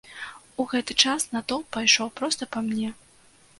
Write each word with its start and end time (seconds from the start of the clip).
У 0.63 0.63
гэты 0.71 0.95
час 1.03 1.27
натоўп 1.35 1.69
пайшоў 1.79 2.11
проста 2.19 2.51
па 2.57 2.67
мне. 2.71 2.91